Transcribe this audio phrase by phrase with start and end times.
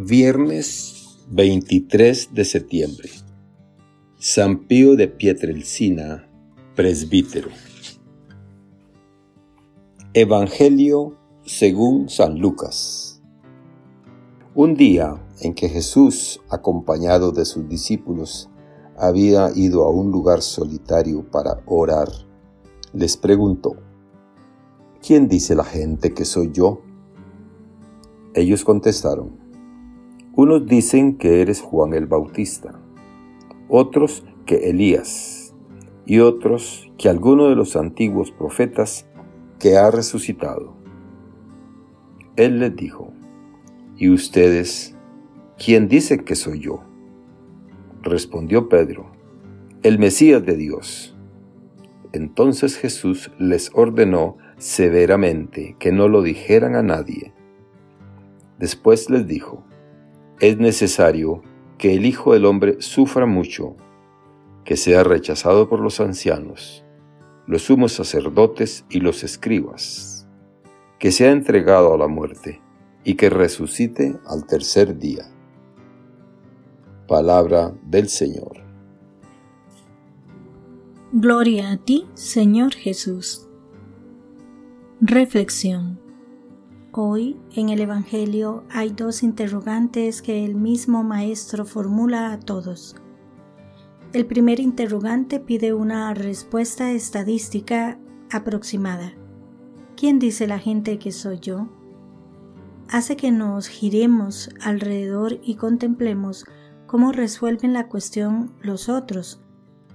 [0.00, 3.10] Viernes 23 de septiembre.
[4.16, 6.30] San Pío de Pietrelcina,
[6.76, 7.48] presbítero.
[10.14, 13.20] Evangelio según San Lucas.
[14.54, 18.48] Un día en que Jesús, acompañado de sus discípulos,
[18.96, 22.08] había ido a un lugar solitario para orar,
[22.92, 23.74] les preguntó,
[25.04, 26.82] ¿quién dice la gente que soy yo?
[28.32, 29.47] Ellos contestaron,
[30.38, 32.78] unos dicen que eres Juan el Bautista,
[33.68, 35.52] otros que Elías,
[36.06, 39.08] y otros que alguno de los antiguos profetas
[39.58, 40.76] que ha resucitado.
[42.36, 43.12] Él les dijo,
[43.96, 44.94] ¿y ustedes
[45.56, 46.84] quién dicen que soy yo?
[48.02, 49.10] Respondió Pedro,
[49.82, 51.16] el Mesías de Dios.
[52.12, 57.34] Entonces Jesús les ordenó severamente que no lo dijeran a nadie.
[58.60, 59.64] Después les dijo,
[60.40, 61.42] es necesario
[61.78, 63.76] que el Hijo del Hombre sufra mucho,
[64.64, 66.84] que sea rechazado por los ancianos,
[67.46, 70.28] los sumos sacerdotes y los escribas,
[70.98, 72.60] que sea entregado a la muerte
[73.04, 75.24] y que resucite al tercer día.
[77.06, 78.62] Palabra del Señor.
[81.12, 83.48] Gloria a ti, Señor Jesús.
[85.00, 86.07] Reflexión.
[87.00, 92.96] Hoy en el Evangelio hay dos interrogantes que el mismo Maestro formula a todos.
[94.12, 98.00] El primer interrogante pide una respuesta estadística
[98.32, 99.12] aproximada.
[99.96, 101.68] ¿Quién dice la gente que soy yo?
[102.88, 106.46] Hace que nos giremos alrededor y contemplemos
[106.88, 109.40] cómo resuelven la cuestión los otros,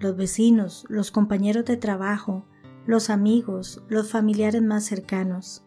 [0.00, 2.44] los vecinos, los compañeros de trabajo,
[2.86, 5.62] los amigos, los familiares más cercanos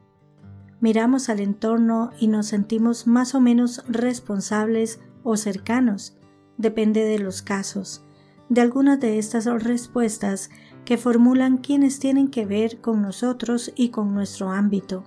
[0.82, 6.18] miramos al entorno y nos sentimos más o menos responsables o cercanos,
[6.58, 8.04] depende de los casos,
[8.50, 10.50] de algunas de estas respuestas
[10.84, 15.04] que formulan quienes tienen que ver con nosotros y con nuestro ámbito,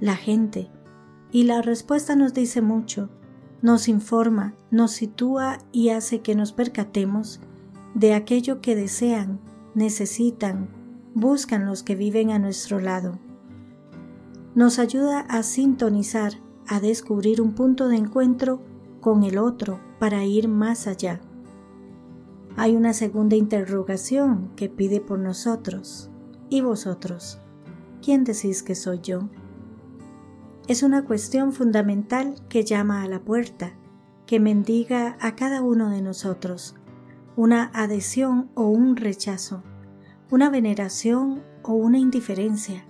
[0.00, 0.70] la gente.
[1.32, 3.10] Y la respuesta nos dice mucho,
[3.60, 7.40] nos informa, nos sitúa y hace que nos percatemos
[7.94, 9.40] de aquello que desean,
[9.74, 10.68] necesitan,
[11.14, 13.18] buscan los que viven a nuestro lado
[14.58, 16.32] nos ayuda a sintonizar,
[16.66, 18.60] a descubrir un punto de encuentro
[19.00, 21.20] con el otro para ir más allá.
[22.56, 26.10] Hay una segunda interrogación que pide por nosotros.
[26.48, 27.40] ¿Y vosotros?
[28.02, 29.28] ¿Quién decís que soy yo?
[30.66, 33.74] Es una cuestión fundamental que llama a la puerta,
[34.26, 36.74] que mendiga a cada uno de nosotros,
[37.36, 39.62] una adhesión o un rechazo,
[40.32, 42.88] una veneración o una indiferencia,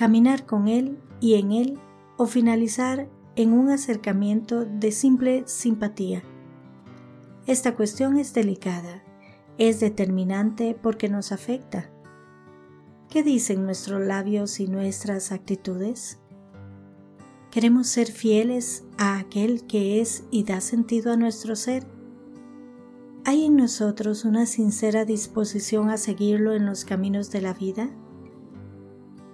[0.00, 1.78] caminar con Él y en Él
[2.16, 6.22] o finalizar en un acercamiento de simple simpatía.
[7.46, 9.04] Esta cuestión es delicada,
[9.58, 11.90] es determinante porque nos afecta.
[13.10, 16.18] ¿Qué dicen nuestros labios y nuestras actitudes?
[17.50, 21.86] ¿Queremos ser fieles a aquel que es y da sentido a nuestro ser?
[23.26, 27.90] ¿Hay en nosotros una sincera disposición a seguirlo en los caminos de la vida?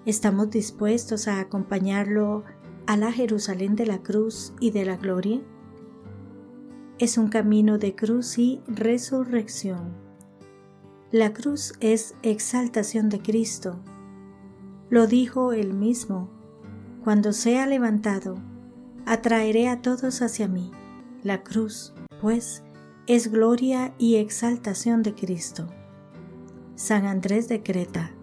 [0.06, 2.44] ¿Estamos dispuestos a acompañarlo
[2.86, 5.40] a la Jerusalén de la cruz y de la gloria?
[7.00, 9.96] Es un camino de cruz y resurrección.
[11.10, 13.80] La cruz es exaltación de Cristo.
[14.90, 16.30] Lo dijo él mismo,
[17.02, 18.36] cuando sea levantado,
[19.06, 20.70] atraeré a todos hacia mí.
[21.24, 22.62] La cruz, pues,
[23.08, 25.66] es gloria y exaltación de Cristo.
[26.76, 28.15] San Andrés de Creta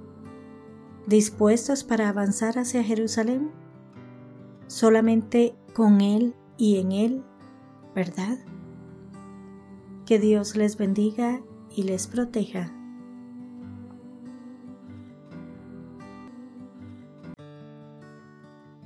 [1.08, 3.52] dispuestos para avanzar hacia Jerusalén?
[4.68, 7.24] Solamente con Él y en Él,
[7.96, 8.38] ¿verdad?
[10.06, 11.42] Que Dios les bendiga
[11.76, 12.72] y les proteja.